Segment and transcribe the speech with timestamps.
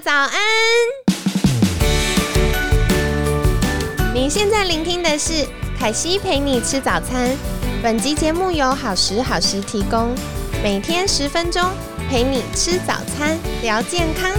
[0.00, 0.30] 早安！
[4.14, 5.44] 你现在聆听的是
[5.76, 7.36] 凯西陪你吃早餐。
[7.82, 10.14] 本集节目由好时好食提供，
[10.62, 11.62] 每天十分钟
[12.08, 14.30] 陪你吃早餐，聊健康。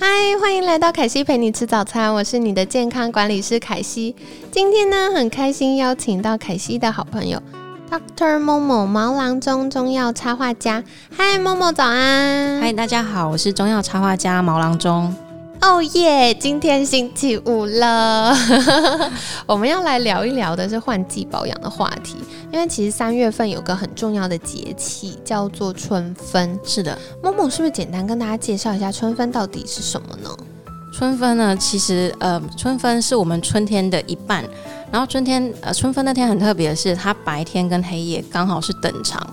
[0.00, 4.16] 嗨，欢迎来到凯西陪你吃早餐，我是你的健康管理师凯西。
[4.50, 7.42] 今天呢，很开心邀请到凯西的好朋友
[7.90, 10.84] Doctor Momo 毛囊中中药插画家。
[11.16, 12.60] 嗨，Momo 早安！
[12.60, 15.14] 嗨，大家好，我是中药插画家毛囊中。
[15.62, 16.34] 哦耶！
[16.34, 18.36] 今天星期五了，
[19.46, 22.16] 我们要来聊一聊的是换季保养的话题。
[22.52, 26.60] 因为其实三月份有个很重要的节气叫做春分。
[26.62, 30.28] 是的，某某是不是简单跟大家介绍一下春分到底是什么呢？
[30.92, 34.44] 春分呢，其实呃，春分是我们春天的一半。
[34.90, 39.24] 然后春天呃，春分那天很特别的是，它白天跟黑夜刚好是等长。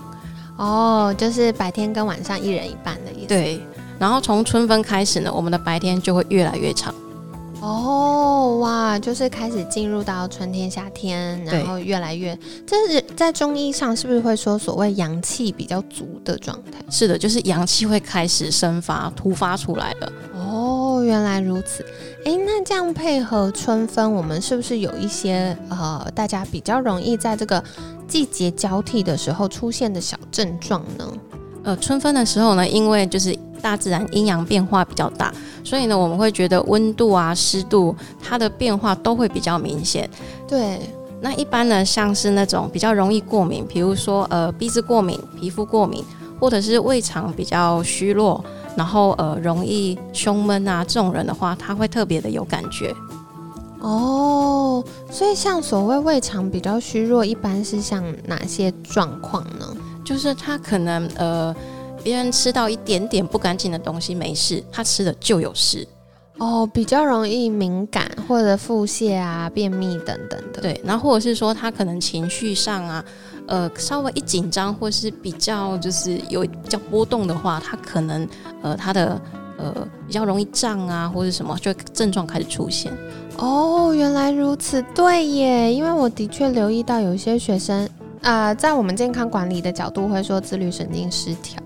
[0.56, 3.26] 哦，就是白天跟晚上一人一半的意思。
[3.28, 3.60] 对。
[3.98, 6.94] 然后从春分开始呢，我们的白天就会越来越长。
[7.62, 16.72] 哦哇，就是开始进入到春天、夏天，然后越来越，这是在中医上是不是会说所谓阳气比较足的状态？
[16.90, 20.12] 是的，就是阳气会开始生发、突发出来了。
[21.06, 21.84] 哦，原来如此。
[22.24, 27.62] 哎，那这样配合春分，我们是不是有一些呃，大家比较容易在这个
[28.08, 31.12] 季节交替的时候出现的小症状呢？
[31.62, 35.32] 呃，春分的时候呢，因为就是大自然阴阳变化比较大，
[35.64, 40.08] 所以呢，我们会觉得温度啊、湿度它的变化都会比较明显。
[40.46, 40.80] 对，
[41.20, 46.04] 那一般呢，像是那种比较容易过敏，比如说呃鼻子过敏、皮肤过敏，
[46.38, 48.44] 或者是胃肠比较虚弱，
[48.76, 52.94] 然后呃容易胸闷啊这种人的话，他会特别的有感觉。
[53.80, 59.76] 哦，所以像所谓胃肠比较虚弱，一般是像哪些状况呢？
[60.04, 61.54] 就是他可能呃，
[62.02, 65.86] 别人吃到一点点不干净的东西没事，他吃了就有事
[66.38, 70.60] 哦，比较容易敏感或者腹泻啊、便秘等等的。
[70.60, 73.04] 对，然后或者是说他可能情绪上啊，
[73.46, 78.28] 呃，稍微一紧张或是比较就是有比较波动的话，他可能
[78.62, 79.20] 呃他的
[79.58, 79.72] 呃
[80.06, 82.92] 比较容易胀啊或者什么，就症状开始出现。
[83.38, 87.88] 哦，原来如此，对耶，因为我的确留意到有一些学生。
[88.22, 91.56] 啊，在我们健康管理的角度，会说自律神经失调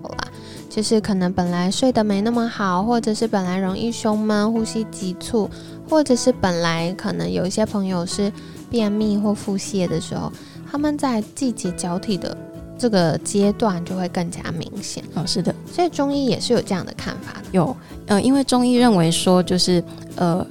[0.73, 5.49] 就是可能本来睡得没那么好，或者是本来容易胸闷、呼吸急促，
[5.89, 8.31] 或者是本来可能有一些朋友是
[8.69, 10.31] 便秘或腹泻的时候，
[10.71, 12.35] 他们在季节交替的
[12.77, 15.03] 这个阶段就会更加明显。
[15.13, 17.49] 哦，是的，所以中医也是有这样的看法的。
[17.51, 19.83] 有，呃，因为中医认为说，就是
[20.15, 20.47] 呃。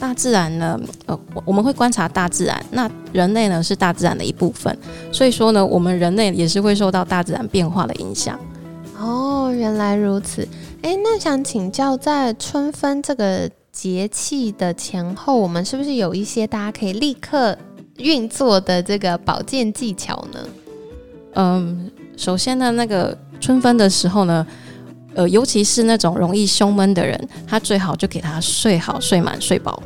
[0.00, 4.78] 大自然呢，呃，我们会观察大自然，那人类呢是大自然的一部分，
[5.10, 8.38] 所以说呢，我们人类也是会受到大自然变化的影响。
[9.48, 10.46] 哦，原来如此。
[10.82, 17.56] 哎，那想请教，在春分这个节气的前后，我们是不是有一些大家可以立刻
[17.96, 20.40] 运作的这个保健技巧呢？
[21.34, 24.46] 嗯，首先呢，那个春分的时候呢。
[25.14, 29.82] 呃，尤其是那种容易胸闷的人，他最好就给他睡好、睡满、睡饱。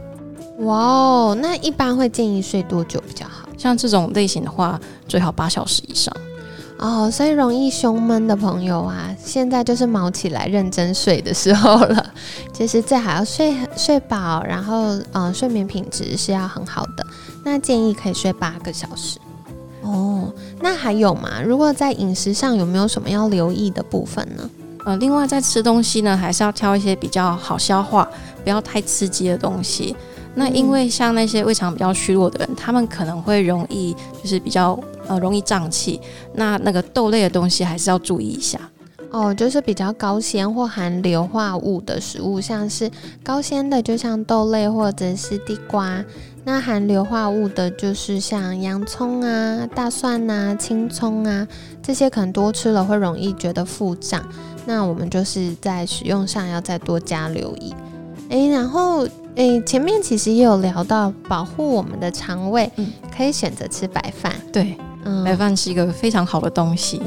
[0.59, 3.49] 哇哦，那一般会建议睡多久比较好？
[3.57, 6.15] 像这种类型的话，最好八小时以上。
[6.83, 12.13] 哦，所以容易胸闷的朋友啊，现在就是毛起来认真睡的时候了。
[12.53, 17.07] 其实最好要睡睡饱，然后呃，睡眠品质是要很好的。
[17.45, 19.17] 那建议可以睡八个小时。
[19.83, 20.29] 哦，
[20.61, 21.41] 那还有吗？
[21.47, 24.51] 如果在饮食上有没有什么要留意的部分呢？
[24.85, 28.09] 呃，另外在吃东西呢，还是要挑一些比较好消化、
[28.43, 29.95] 不要太刺激的东西。
[30.35, 34.77] 那因为像那些胃肠比较虚弱的人，他们可能会容易就是比较
[35.13, 36.01] 呃容易胀气。
[36.35, 38.59] 那那个豆类的东西还是要注意一下
[39.11, 42.91] 哦，就是比较高纤或含硫化物的食物，像是
[43.23, 46.03] 高纤的，就像豆类或者是地瓜。
[46.45, 51.47] 那含硫化物的，就是像洋葱啊、大蒜啊、青葱啊，
[51.81, 54.27] 这些可能多吃了会容易觉得腹胀。
[54.65, 57.73] 那我们就是在使用上要再多加留意。
[58.31, 59.07] 诶，然后
[59.37, 62.69] 诶，前面其实也有聊到保护我们的肠胃，
[63.17, 64.33] 可以选择吃白饭。
[64.53, 64.77] 对，
[65.25, 67.03] 白饭是一个非常好的东西。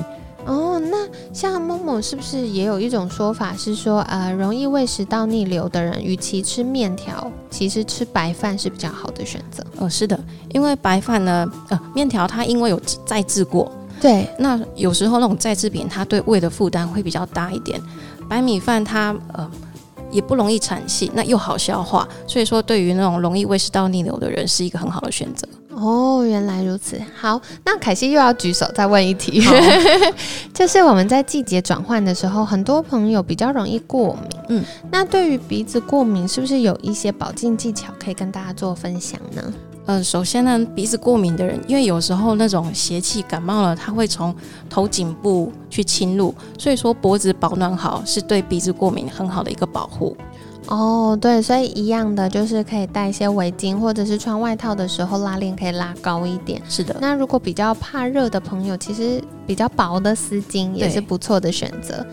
[0.45, 9.65] 哦，那像某某是不是也有一种说法是说，呃，容易胃食道逆流的人，与其吃面条，其实吃白饭是比较好的选择。
[9.77, 10.19] 哦，是的，
[10.53, 17.81] 因为白饭呢，呃，面条它因为有再制过，对，那有时候那种再制品，它对胃的负担会比较大一点。
[18.29, 19.49] 白米饭它呃
[20.11, 25.47] 也不容易产气，那又好消化，所以说对于那种容易胃食道逆流的人，是一个很好的选择。
[25.75, 26.99] 哦，原来如此。
[27.19, 29.43] 好，那凯西又要举手再问一题，
[30.53, 34.39] 就是我们在季节转换的时候，很多朋友比较容易过敏。
[34.49, 39.53] 嗯，那对于鼻子过敏，是不是有一些保健技巧可以跟大家做分享呢？
[39.87, 44.33] 呃，首先呢，鼻子过敏的人，因为有时候那种邪气感冒了，它会从
[44.67, 50.17] 头颈部去侵入，所以说脖子保暖好是对鼻子过敏很好的一个保护。
[50.67, 56.61] 哦，对，所以一样的就是可以带一些围巾，或者是穿外套的时候拉链可以拉高一点。
[56.67, 62.05] 是的，那如果比较怕热的朋友，其实比较薄的丝巾也是不错的选择。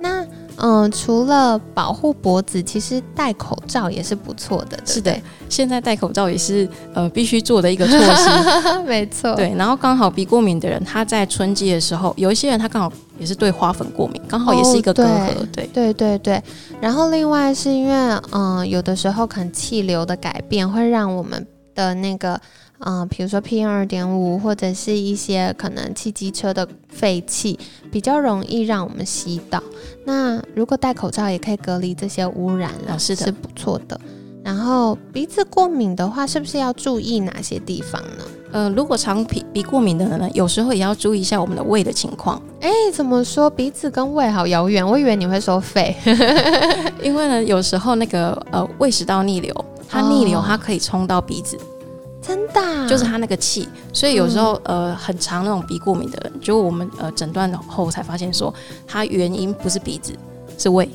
[0.00, 0.24] 那
[0.60, 4.76] 嗯，除了保护脖子，其实戴口罩也是不错的。
[4.84, 5.16] 是的，
[5.48, 8.82] 现在戴口罩也是呃必须做的一个措施。
[8.82, 9.36] 没错。
[9.36, 15.46] 对，然后刚好鼻过敏的人，他在春季的时候，有一些人他刚好也是对花粉过敏，刚好也是一个隔阂。
[15.52, 16.42] 对对对对。
[16.80, 22.40] 然后另外是因为嗯，有的时候可能气流的改变会让我们的那个。
[22.80, 27.58] 嗯，比如说 PM 二点五或者是一些可能汽机车的废气，
[27.90, 29.60] 比较容易让我们吸到。
[30.04, 34.00] 那如果戴口罩也可以隔离这些污染了，是的，是不错的。
[34.44, 38.22] 然后鼻子过敏的话，是不是要注意哪些地方呢？
[38.50, 42.40] 呃，如果长鼻鼻过敏的人呢，有时候也要注意一下我们的胃的情况。
[42.60, 44.86] 哎，怎么说鼻子跟胃好遥远？
[44.86, 45.94] 我以为你会说肺，
[47.02, 49.54] 因为呢，有时候那个呃胃食道逆流，
[49.88, 51.58] 它逆流它可以冲到鼻子。
[52.20, 58.52] 真的，就是它那个气，所以有时候呃很长那种鼻过敏的人，就我们呃诊断后才发现说，
[58.86, 60.12] 它原因不是鼻子，
[60.58, 60.88] 是胃。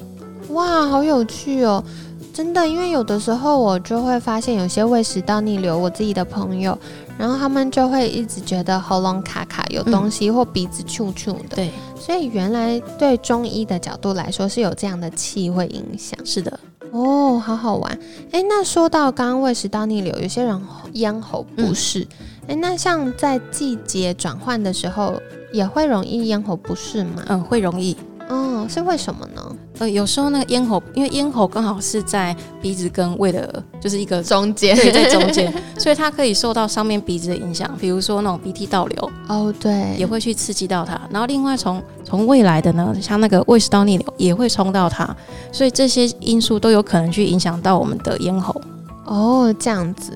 [0.49, 1.83] 哇，好有趣哦！
[2.31, 6.77] 真的，因为有的时候我就会发现有些胃食道逆流，我自己的朋友，
[7.17, 11.55] 然后他们就会一直觉得喉咙卡卡有东西，或鼻子触触的。
[11.55, 16.17] 对，所以原来对中医的角度来说，是有这样的气会影响。
[16.25, 16.59] 是的。
[16.91, 17.99] 哦，好好玩！
[18.31, 20.61] 哎，那说到刚刚胃食道逆流，有些人
[20.91, 22.07] 咽喉不适，
[22.47, 25.19] 哎，那像在季节转换的时候，
[25.51, 27.23] 也会容易咽喉不适吗？
[27.29, 27.97] 嗯，会容易。
[28.29, 29.55] 哦，是为什么呢？
[29.79, 40.99] 呃，有时候那个咽喉，因为咽喉刚好是在鼻子跟胃的，就是一个中间，对，在中间， 所以它可以受到上面鼻子的影响，比如说那种鼻涕倒流，哦，对，也会去刺激到它。
[41.09, 45.15] 然后另外从从胃来的呢，像那个胃食道逆流也会冲到它，
[45.51, 48.61] 所以这些因素都有可能去影响到我们的咽喉。
[49.05, 50.13] 哦，这样子。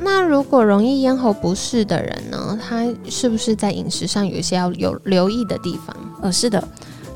[0.00, 5.94] 那如果容易咽喉不适的人呢，他是不是在饮食上有一些要有留意的地方？
[6.22, 6.66] 呃，是的。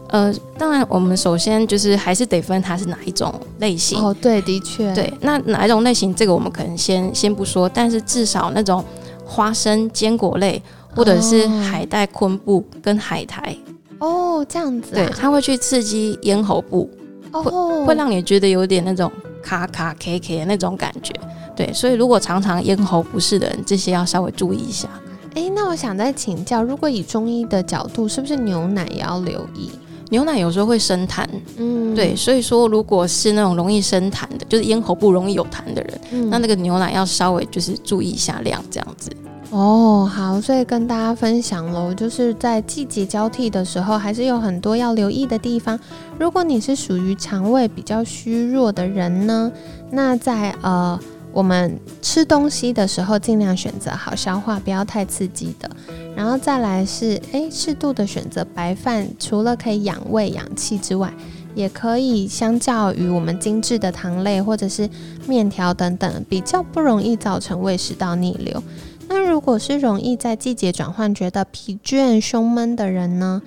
[0.08, 4.14] 呃，当然，我们首先就是还是得分它是哪一种类型哦。
[4.20, 5.12] 对，的确，对。
[5.20, 8.82] 那哪一种类型，这个我们可能先先不说，但是至少那种
[9.24, 10.62] 花生、坚果类，
[10.94, 13.54] 或者是海带、昆布跟海苔
[13.98, 16.88] 哦，这样子，对，它会去刺激咽喉部，
[17.30, 19.12] 会会让你觉得有点那种
[19.42, 21.12] 卡卡 K K 的那种感觉。
[21.54, 24.88] 对，所以如果常常咽喉不适的人，这些要稍微注意一下。
[25.34, 29.70] 哎，那我想再请教，如果以中医的角度，是不是牛奶也要留意？
[30.10, 31.24] 牛奶有时候会生痰，
[31.56, 39.10] 嗯，对，所以说如果是那种容易生痰的，就是咽喉不容易有痰的人，那那个牛奶要稍微就是注意一下量这样子。
[39.50, 45.78] 哦，好，所以跟大家分享喽，就是在季节交替的时候，还是有很多要留意的地方。
[46.18, 49.50] 如果你是属于肠胃比较虚弱的人呢，
[49.90, 50.98] 那在呃。
[51.38, 55.70] 我们吃东西的时候，尽量选择好消化、不要太刺激的。
[56.16, 61.14] 然后再来是，诶，适度的选择白饭，除了可以养胃养气之外，
[61.54, 64.90] 也可以相较于我们精致的糖类或者是
[65.28, 68.60] 面条等等，比较不容易造成胃食道逆流。
[69.06, 73.40] 那如果是容易在季节转换觉得疲倦、胸闷的人呢，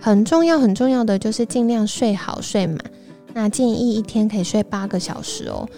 [0.00, 2.76] 很重要很重要的就是尽量睡好睡满。
[3.34, 5.68] 那建议一天可以睡八个小时哦。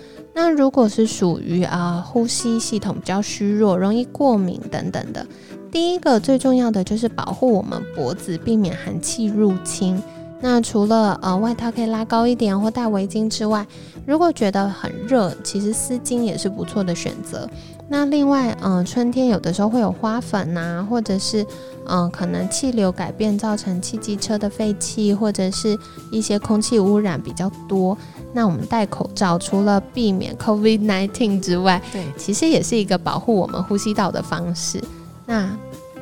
[0.40, 5.26] 那如果是属于啊呼吸系统比较虚弱、容易过敏等等的，
[5.68, 10.00] 第一个最重要的就是保护我们脖子，避免寒气入侵。
[10.40, 13.66] 那除了呃外套可以拉高一点或戴围巾之外，
[14.06, 17.50] 如果觉得很热，其实丝巾也是不错的选择。
[17.90, 21.44] 那另外，嗯，春天有的时候会有花粉呐，或者是
[21.86, 25.78] 嗯可能气流改变造成汽机车的废气，或者是
[26.10, 27.96] 一些空气污染比较多。
[28.34, 34.78] 那我们戴口罩，除了避免 COVID-19 之外，对，其实也是一个保护我们呼吸道的方式。
[35.24, 35.48] 那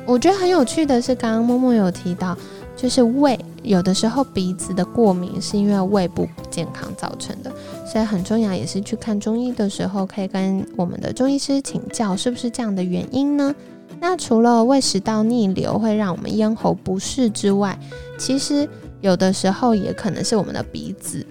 [0.05, 2.37] 我觉得很有趣的是，刚刚默默有提到，
[2.75, 7.51] 就是胃有的时候鼻子的过敏是因为胃部不健康造成的，
[7.85, 13.53] 所以很重要也是去看中医的时候，可以跟我们的中医师请教是不是这样的原因呢？
[13.99, 17.77] 那除了胃食道逆流会让我们咽喉不适之外，
[18.17, 18.67] 其实
[19.01, 21.25] 有的时候也可能是我们的鼻子。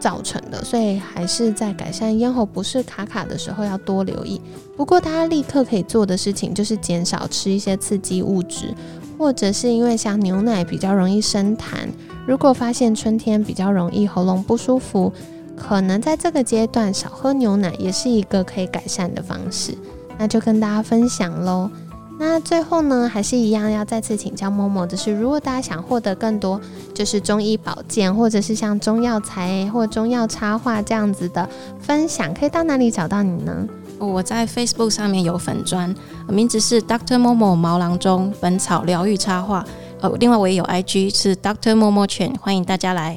[0.00, 4.38] 造成的，所以还是在改善咽喉不适卡卡的时候要多留意。
[4.76, 8.74] 不过，大家立刻可以做的事情就是减少吃一些刺激物质，
[9.18, 11.88] 或者是因为像牛奶比较容易生痰，
[12.26, 15.12] 如果发现春天比较容易喉咙不舒服，
[15.56, 19.76] 可能在这个阶段少喝牛奶也是一个可以改善的方式。
[20.18, 21.70] 那就跟大家分享喽。
[22.16, 26.60] 那最后呢，还是一样要再次请教默默，就是如果大家想获得更多，
[26.94, 31.48] 就是中医保健，或者是像中药材或中药插画这样子的
[31.80, 33.66] 分享，可以到哪里找到你呢？
[34.04, 35.94] 我在 Facebook 上面有粉砖，
[36.28, 39.64] 名字是 Doctor Momo 毛囊中本草疗愈插画。
[40.00, 43.16] 呃，另外我也有 IG 是 Doctor Momo 犬，欢迎大家来。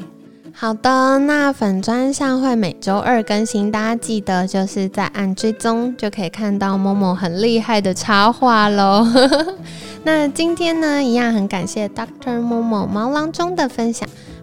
[0.54, 9.06] 好的，那粉砖上会每周二更新，大家记得就是在按追踪就可以看到某某很厉害的插画喽。
[10.04, 14.10] 那今天呢，一样很感谢 Doctor 某某毛囊中的分享，